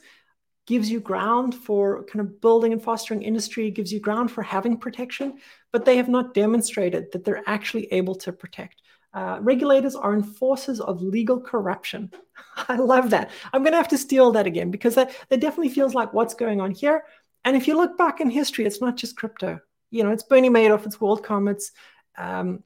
[0.69, 4.77] gives you ground for kind of building and fostering industry, gives you ground for having
[4.77, 5.39] protection,
[5.71, 8.83] but they have not demonstrated that they're actually able to protect.
[9.11, 12.11] Uh, regulators are enforcers of legal corruption.
[12.55, 13.31] I love that.
[13.51, 16.35] I'm going to have to steal that again because that, that definitely feels like what's
[16.35, 17.03] going on here.
[17.43, 19.59] And if you look back in history, it's not just crypto.
[19.89, 21.71] You know, it's Bernie Madoff, it's WorldCom, it's
[22.15, 22.63] um,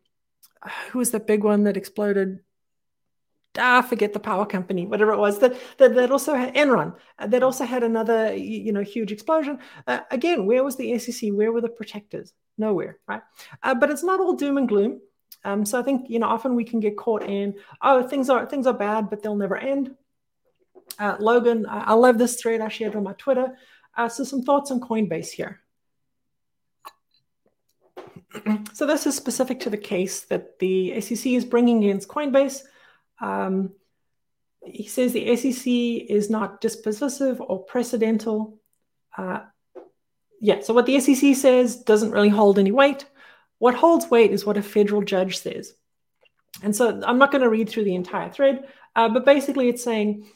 [0.91, 2.39] who was that big one that exploded?
[3.57, 7.27] Ah, forget the power company, whatever it was, that that, that also had Enron, uh,
[7.27, 9.59] that also had another, you know, huge explosion.
[9.87, 11.29] Uh, again, where was the SEC?
[11.31, 12.33] Where were the protectors?
[12.57, 13.21] Nowhere, right?
[13.61, 15.01] Uh, but it's not all doom and gloom.
[15.45, 18.45] Um, so I think you know often we can get caught in oh things are
[18.45, 19.95] things are bad, but they'll never end.
[20.99, 23.57] Uh, Logan, I, I, love this thread I shared on my Twitter.
[23.95, 25.61] Uh, so some thoughts on Coinbase here.
[28.73, 32.63] so this is specific to the case that the SEC is bringing against Coinbase.
[33.23, 33.71] Um,
[34.65, 38.59] he says the SEC is not dispositive or precedental.
[39.17, 39.41] Uh,
[40.41, 43.05] yeah, so what the SEC says doesn't really hold any weight.
[43.59, 45.73] What holds weight is what a federal judge says.
[46.61, 49.83] And so I'm not going to read through the entire thread, uh, but basically it's
[49.83, 50.27] saying,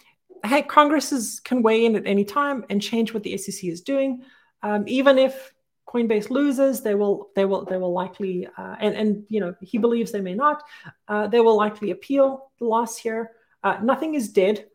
[0.45, 3.81] hey, Congress is, can weigh in at any time and change what the SEC is
[3.81, 4.23] doing.
[4.63, 5.53] Um, even if
[5.87, 9.77] Coinbase loses, they will they will they will likely uh, and and you know he
[9.77, 10.63] believes they may not.
[11.07, 13.31] Uh, they will likely appeal the loss here.
[13.63, 14.65] Uh, nothing is dead.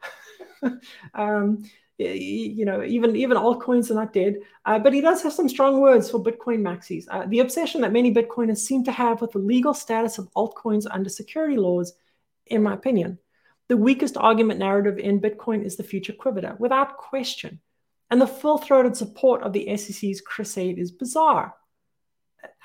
[1.14, 1.64] um,
[1.98, 4.36] you know, even even altcoins are not dead.
[4.64, 7.04] Uh, but he does have some strong words for Bitcoin maxis.
[7.10, 10.86] Uh, the obsession that many Bitcoiners seem to have with the legal status of altcoins
[10.90, 11.92] under security laws,
[12.46, 13.18] in my opinion,
[13.68, 17.60] the weakest argument narrative in Bitcoin is the future quiver, without question.
[18.12, 21.54] And the full throated support of the SEC's crusade is bizarre.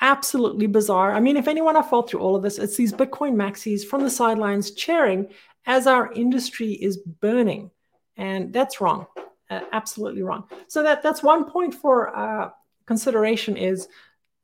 [0.02, 1.14] Absolutely bizarre.
[1.14, 4.04] I mean, if anyone have fought through all of this, it's these Bitcoin maxis from
[4.04, 5.30] the sidelines cheering
[5.66, 7.72] as our industry is burning.
[8.18, 9.08] And that's wrong.
[9.50, 10.50] Uh, absolutely wrong.
[10.68, 12.50] So that, that's one point for uh,
[12.86, 13.88] consideration is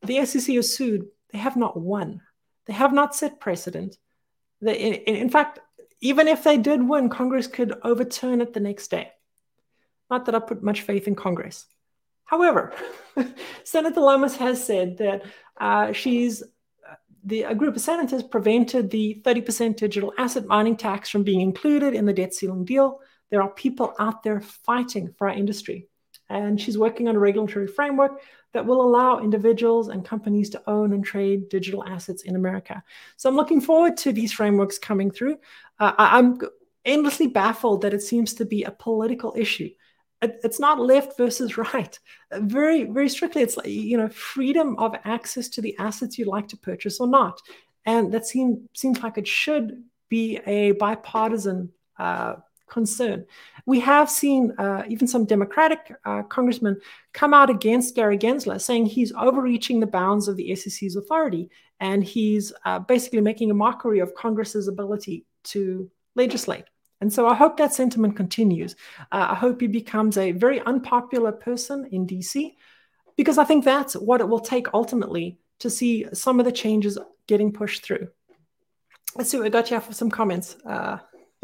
[0.04, 1.08] the SEC is sued.
[1.34, 2.22] They have not won.
[2.66, 3.98] They have not set precedent.
[4.62, 5.60] They, in, in fact,
[6.00, 9.12] even if they did win, Congress could overturn it the next day.
[10.14, 11.66] Not that I put much faith in Congress.
[12.26, 12.72] However,
[13.64, 15.24] Senator Lummis has said that
[15.60, 21.10] uh, she's uh, the, a group of senators prevented the 30% digital asset mining tax
[21.10, 23.00] from being included in the debt ceiling deal.
[23.32, 25.88] There are people out there fighting for our industry.
[26.30, 28.22] And she's working on a regulatory framework
[28.54, 32.84] that will allow individuals and companies to own and trade digital assets in America.
[33.18, 35.40] So I'm looking forward to these frameworks coming through.
[35.80, 36.38] Uh, I'm
[36.86, 39.70] endlessly baffled that it seems to be a political issue
[40.44, 42.00] it's not left versus right.
[42.34, 46.48] Very very strictly it's like you know freedom of access to the assets you'd like
[46.50, 47.42] to purchase or not.
[47.86, 52.36] And that seems seems like it should be a bipartisan uh,
[52.74, 53.26] concern.
[53.66, 56.80] We have seen uh, even some democratic uh, congressmen
[57.14, 62.04] come out against gary gensler saying he's overreaching the bounds of the sec's authority and
[62.04, 66.66] he's uh, basically making a mockery of congress's ability to legislate
[67.04, 68.78] and so I hope that sentiment continues.
[69.12, 72.56] Uh, I hope he becomes a very unpopular person in DC,
[73.18, 76.98] because I think that's what it will take ultimately to see some of the changes
[77.28, 78.08] getting pushed through.
[79.18, 80.56] Let's see what we got here for some comments.
[80.66, 81.00] Uh,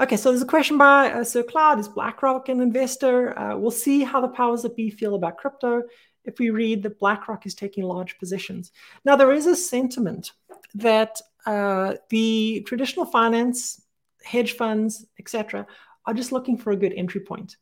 [0.00, 1.78] okay, so there's a question by uh, Sir Cloud.
[1.78, 3.38] Is BlackRock an investor?
[3.38, 5.82] Uh, we'll see how the powers that be feel about crypto
[6.24, 8.72] if we read that BlackRock is taking large positions.
[9.04, 10.32] Now, there is a sentiment
[10.76, 13.82] that uh, the traditional finance
[14.28, 15.66] hedge funds, etc.,
[16.06, 17.56] are just looking for a good entry point.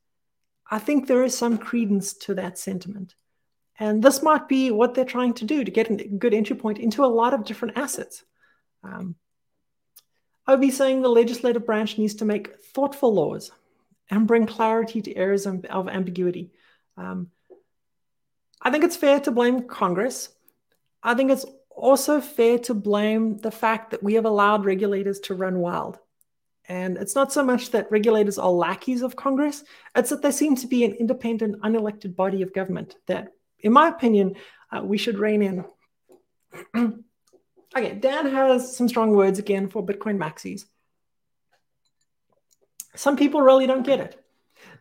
[0.71, 3.15] I think there is some credence to that sentiment.
[3.79, 6.79] And this might be what they're trying to do to get a good entry point
[6.79, 8.25] into a lot of different assets.
[8.83, 9.15] Um,
[10.47, 13.51] I would be saying the legislative branch needs to make thoughtful laws
[14.11, 16.53] and bring clarity to areas of, ambiguity.
[16.97, 17.31] Um,
[18.63, 20.31] I think it's fair to blame Congress.
[21.03, 25.35] I think it's also fair to blame the fact that we have allowed regulators to
[25.35, 25.99] run wild.
[26.69, 29.63] And it's not so much that regulators are lackeys of Congress,
[29.95, 33.29] it's that they seem to be an independent, unelected body of government that,
[33.61, 34.35] in my opinion,
[34.73, 35.65] uh, we should rein in.
[37.77, 40.65] okay, Dan has some strong words again for Bitcoin maxis.
[42.97, 44.23] Some people really don't get it.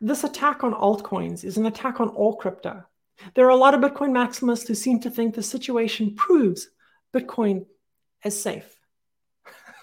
[0.02, 2.84] This attack on altcoins is an attack on all crypto.
[3.34, 6.70] There are a lot of Bitcoin maximalists who seem to think the situation proves
[7.14, 7.66] Bitcoin
[8.24, 8.75] is safe.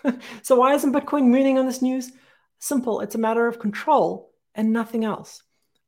[0.43, 2.13] so why isn't Bitcoin mooning on this news?
[2.59, 3.01] Simple.
[3.01, 5.43] It's a matter of control and nothing else.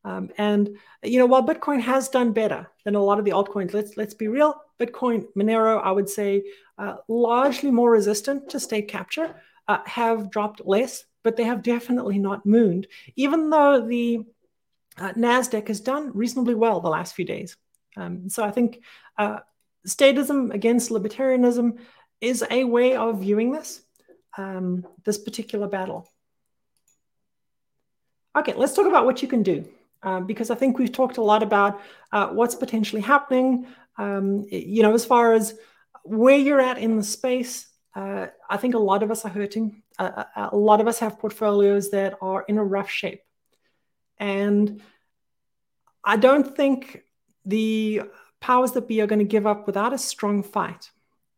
[0.05, 3.73] Um, and you know, while Bitcoin has done better than a lot of the altcoins,
[3.73, 4.55] let's let's be real.
[4.79, 6.43] Bitcoin, Monero, I would say,
[6.79, 9.35] uh, largely more resistant to state capture,
[9.69, 12.87] uh, have dropped less, but they have definitely not mooned.
[13.17, 14.21] Even though the
[14.99, 17.57] uh, Nasdaq has done reasonably well the last few days.
[17.97, 18.81] Um, so I think
[19.17, 19.39] uh,
[19.87, 21.79] statism against libertarianism
[22.21, 23.84] is a way of viewing this
[24.37, 26.11] um, this particular battle.
[28.37, 29.65] Okay, let's talk about what you can do.
[30.03, 31.81] Uh, because I think we've talked a lot about
[32.13, 33.67] uh, what's potentially happening.
[33.97, 35.55] Um, you know, as far as
[36.03, 39.83] where you're at in the space, uh, I think a lot of us are hurting.
[39.99, 43.23] A lot of us have portfolios that are in a rough shape.
[44.19, 44.83] And
[46.05, 47.03] I don't think
[47.47, 48.03] the
[48.41, 50.91] powers that be are going to give up without a strong fight.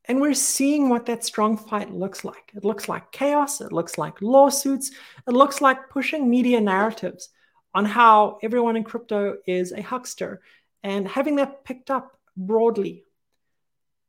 [0.09, 2.53] And we're seeing what that strong fight looks like.
[2.55, 4.93] It looks like chaos, it looks like lawsuits,
[5.27, 7.29] it looks like pushing media narratives
[7.75, 10.41] on how everyone in crypto is a huckster
[10.83, 13.05] and having that picked up broadly.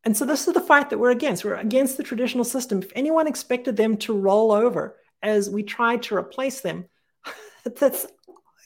[0.04, 1.44] And so this is the fight that we're against.
[1.44, 2.82] We're against the traditional system.
[2.82, 6.86] If anyone expected them to roll over as we tried to replace them,
[7.66, 8.06] that's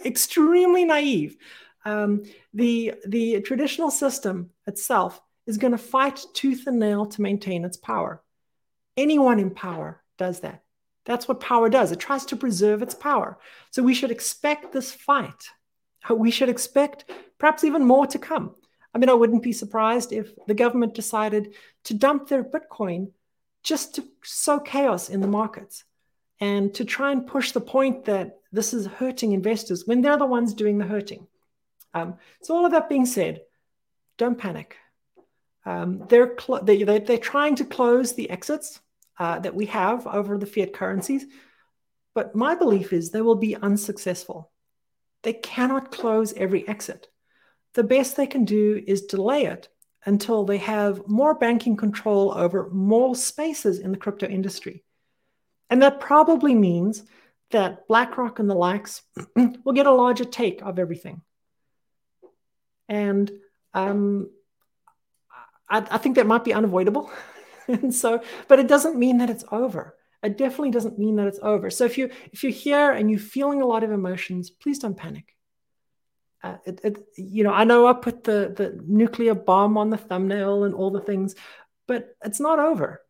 [0.05, 1.37] extremely naive.
[1.83, 7.65] Um, the, the traditional system itself is going to fight tooth and nail to maintain
[7.65, 8.21] its power.
[8.97, 10.63] Anyone in power does that.
[11.05, 11.91] That's what power does.
[11.91, 13.39] It tries to preserve its power.
[13.71, 15.49] So we should expect this fight.
[16.09, 17.05] We should expect
[17.37, 18.55] perhaps even more to come.
[18.93, 21.53] I mean, I wouldn't be surprised if the government decided
[21.85, 23.11] to dump their Bitcoin
[23.63, 25.83] just to sow chaos in the markets
[26.39, 30.25] and to try and push the point that this is hurting investors when they're the
[30.25, 31.27] ones doing the hurting.
[31.93, 33.41] Um, so, all of that being said,
[34.17, 34.77] don't panic.
[35.65, 38.79] Um, they're, cl- they, they, they're trying to close the exits
[39.19, 41.25] uh, that we have over the fiat currencies.
[42.13, 44.51] But my belief is they will be unsuccessful.
[45.23, 47.07] They cannot close every exit.
[47.73, 49.69] The best they can do is delay it
[50.05, 54.83] until they have more banking control over more spaces in the crypto industry.
[55.69, 57.03] And that probably means
[57.51, 59.03] that BlackRock and the likes
[59.35, 61.21] will get a larger take of everything.
[62.89, 63.31] And
[63.73, 64.29] um,
[65.71, 67.09] I, I think that might be unavoidable.
[67.67, 69.95] and so, but it doesn't mean that it's over.
[70.21, 71.71] It definitely doesn't mean that it's over.
[71.71, 74.95] So if you if you're here and you're feeling a lot of emotions, please don't
[74.95, 75.35] panic.
[76.43, 79.97] Uh, it, it, you know, I know I put the the nuclear bomb on the
[79.97, 81.33] thumbnail and all the things,
[81.87, 83.01] but it's not over.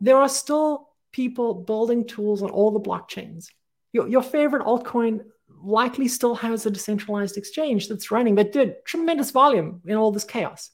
[0.00, 3.46] There are still people building tools on all the blockchains.
[3.92, 5.24] Your, your favorite altcoin
[5.62, 10.24] likely still has a decentralized exchange that's running that did tremendous volume in all this
[10.24, 10.70] chaos?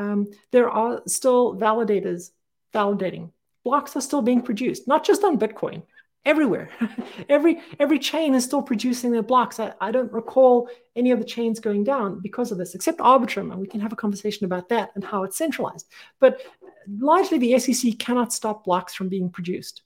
[0.00, 2.30] Um, there are still validators
[2.72, 3.32] validating.
[3.64, 5.82] Blocks are still being produced, not just on Bitcoin,
[6.24, 6.70] everywhere.
[7.28, 9.60] every every chain is still producing their blocks.
[9.60, 13.52] I, I don't recall any of the chains going down because of this, except Arbitrum,
[13.52, 15.86] and we can have a conversation about that and how it's centralized.
[16.18, 16.40] But
[16.88, 19.82] largely, the SEC cannot stop blocks from being produced.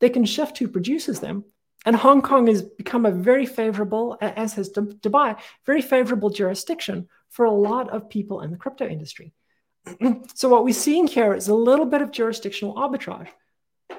[0.00, 1.44] They can shift who produces them,
[1.86, 7.46] and Hong Kong has become a very favorable, as has Dubai, very favorable jurisdiction for
[7.46, 9.32] a lot of people in the crypto industry.
[10.34, 13.28] so what we're seeing here is a little bit of jurisdictional arbitrage.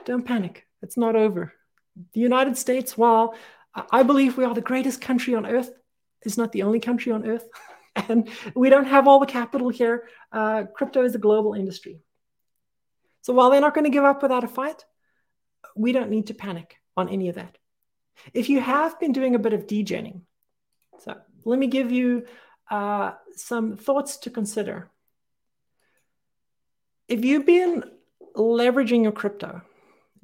[0.06, 0.66] Don't panic.
[0.82, 1.54] It's not over.
[2.14, 3.36] The United States, while
[3.92, 5.72] I believe we are the greatest country on earth,
[6.24, 7.48] is not the only country on earth.
[8.10, 10.08] and we don't have all the capital here.
[10.32, 12.02] Uh, crypto is a global industry.
[13.22, 14.86] So while they're not going to give up without a fight,
[15.76, 17.58] we don't need to panic on any of that.
[18.34, 20.22] If you have been doing a bit of degenning,
[21.00, 22.26] so let me give you
[22.72, 24.90] uh, some thoughts to consider
[27.08, 27.84] if you've been
[28.36, 29.62] leveraging your crypto,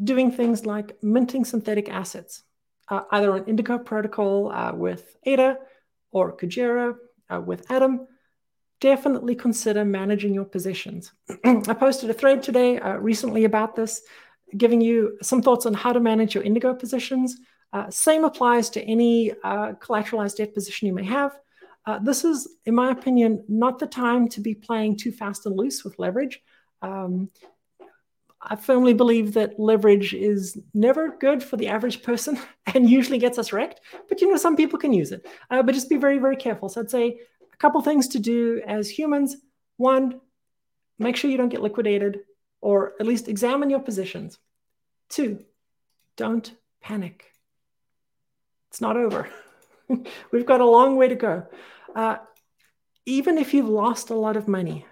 [0.04, 2.44] doing things like minting synthetic assets,
[2.90, 5.58] uh, either on Indigo Protocol uh, with ADA
[6.12, 6.96] or Kujira
[7.30, 8.08] uh, with Atom,
[8.82, 11.14] definitely consider managing your positions.
[11.46, 14.02] I posted a thread today uh, recently about this,
[14.58, 17.38] giving you some thoughts on how to manage your Indigo positions.
[17.72, 21.40] Uh, same applies to any uh, collateralized debt position you may have.
[22.02, 25.84] this is, in my opinion, not the time to be playing too fast and loose
[25.84, 26.42] with leverage.
[26.84, 27.30] Um,
[28.46, 32.38] I firmly believe that leverage is never good for the average person
[32.74, 33.80] and usually gets us wrecked.
[34.10, 35.26] But you know, some people can use it.
[35.50, 36.70] Uh, but just be very, very careful.
[36.70, 37.20] So I'd say
[37.52, 39.38] a couple things to do as humans.
[39.78, 40.20] One,
[41.00, 42.20] make sure you don't get liquidated,
[42.62, 44.38] or at least examine your positions.
[45.10, 45.40] Two,
[46.18, 46.52] don't
[46.82, 47.26] panic.
[48.70, 49.30] It's not over.
[50.32, 51.48] We've got a long way to go.
[51.96, 52.18] Uh,
[53.06, 54.86] even if you've lost a lot of money,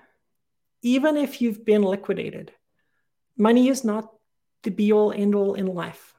[0.82, 2.52] even if you've been liquidated,
[3.38, 4.12] money is not
[4.64, 6.14] the be all end all in life.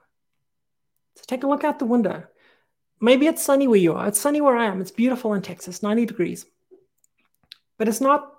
[1.16, 2.24] So take a look out the window.
[3.00, 4.08] maybe it's sunny where you are.
[4.08, 4.80] It's sunny where I am.
[4.80, 6.46] It's beautiful in Texas, 90 degrees.
[7.76, 8.32] But it's not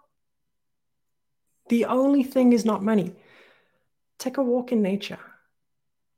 [1.70, 3.14] the only thing is not money.
[4.20, 5.20] Take a walk in nature.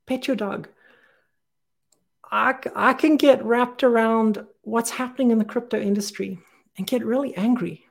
[0.06, 0.68] Pet your dog.
[2.30, 6.38] I, I can get wrapped around what's happening in the crypto industry
[6.76, 7.85] and get really angry.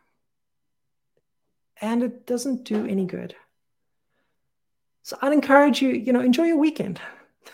[1.82, 3.36] And it doesn't do any good.
[5.04, 7.00] So I'd encourage you, you know, enjoy your weekend.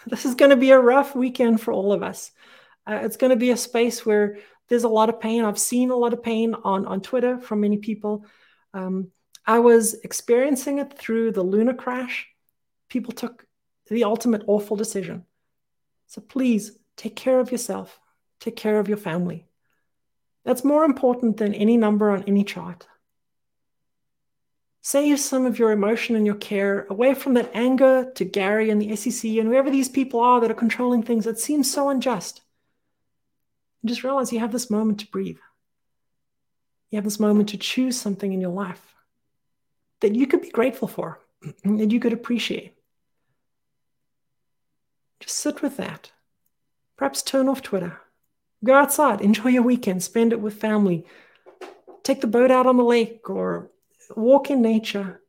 [0.07, 2.31] This is going to be a rough weekend for all of us.
[2.87, 4.37] Uh, it's going to be a space where
[4.69, 5.43] there's a lot of pain.
[5.43, 8.25] I've seen a lot of pain on, on Twitter from many people.
[8.73, 9.11] Um,
[9.45, 12.27] I was experiencing it through the Luna crash.
[12.87, 13.45] People took
[13.89, 15.25] the ultimate awful decision.
[16.07, 17.99] So please take care of yourself,
[18.39, 19.45] take care of your family.
[20.45, 22.87] That's more important than any number on any chart.
[24.81, 28.81] Save some of your emotion and your care away from that anger to Gary and
[28.81, 32.41] the SEC and whoever these people are that are controlling things that seem so unjust.
[33.81, 35.37] And just realize you have this moment to breathe.
[36.89, 38.95] You have this moment to choose something in your life
[39.99, 41.19] that you could be grateful for,
[41.63, 42.73] that you could appreciate.
[45.19, 46.11] Just sit with that.
[46.97, 48.01] Perhaps turn off Twitter.
[48.63, 51.05] Go outside, enjoy your weekend, spend it with family.
[52.03, 53.69] Take the boat out on the lake or
[54.15, 55.21] walk in nature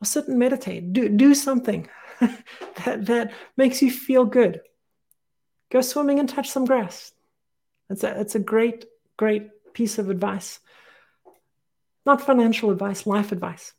[0.00, 0.92] or sit and meditate.
[0.92, 1.88] Do, do something
[2.20, 4.60] that, that makes you feel good.
[5.70, 7.12] Go swimming and touch some grass.
[7.90, 8.84] It's a, it's a great,
[9.16, 10.60] great piece of advice.
[12.04, 13.72] Not financial advice, life advice.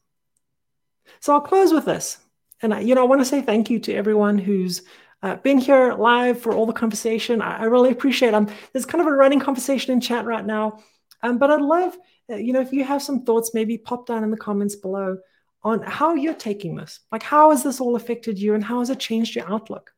[1.19, 2.17] So I'll close with this.
[2.61, 4.81] And I, you know, I want to say thank you to everyone who's
[5.23, 7.41] uh, been here live for all the conversation.
[7.41, 8.33] I, I really appreciate it.
[8.33, 10.79] Um, there's kind of a running conversation in chat right now.
[11.23, 11.97] Um, but I'd love,
[12.29, 15.17] you know, if you have some thoughts, maybe pop down in the comments below
[15.63, 16.99] on how you're taking this.
[17.11, 19.91] Like, how has this all affected you and how has it changed your outlook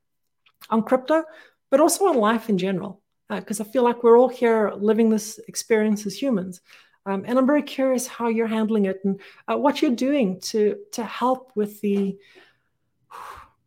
[0.70, 1.24] on crypto,
[1.70, 3.02] but also on life in general?
[3.30, 6.62] Because uh, I feel like we're all here living this experience as humans.
[7.06, 10.78] Um, and I'm very curious how you're handling it and uh, what you're doing to
[10.92, 12.18] to help with the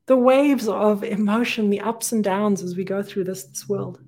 [0.07, 4.01] the waves of emotion, the ups and downs as we go through this, this world.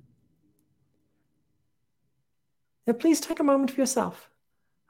[2.86, 4.28] Now, please take a moment for yourself.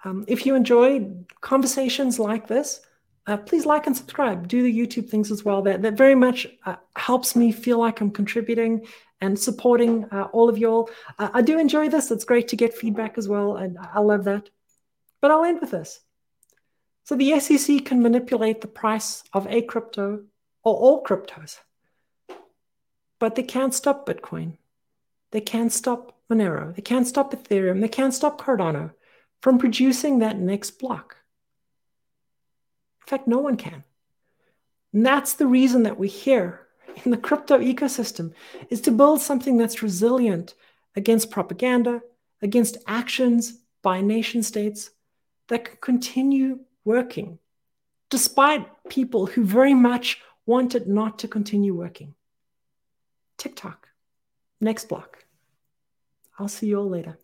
[0.04, 2.80] Um, if you enjoy conversations like this,
[3.26, 4.48] uh, please like and subscribe.
[4.48, 5.62] Do the YouTube things as well.
[5.62, 8.86] That, that very much uh, helps me feel like I'm contributing
[9.22, 10.90] and supporting uh, all of y'all.
[11.18, 12.10] Uh, I do enjoy this.
[12.10, 14.50] It's great to get feedback as well, and I love that.
[15.22, 16.00] But I'll end with this.
[17.04, 20.24] So the SEC can manipulate the price of a crypto
[20.62, 21.58] or all cryptos,
[23.18, 24.58] but they can't stop Bitcoin.
[25.30, 26.74] They can't stop Monero.
[26.74, 27.80] They can't stop Ethereum.
[27.80, 28.92] They can't stop Cardano
[29.44, 31.18] from producing that next block.
[33.02, 33.84] In fact, no one can.
[34.94, 36.66] And that's the reason that we're here
[37.04, 38.32] in the crypto ecosystem
[38.70, 40.54] is to build something that's resilient
[40.96, 42.00] against propaganda,
[42.40, 44.92] against actions by nation states
[45.48, 47.38] that can continue working
[48.08, 52.14] despite people who very much want it not to continue working.
[53.36, 53.88] Tick tock,
[54.58, 55.26] next block.
[56.38, 57.18] I'll see you all later.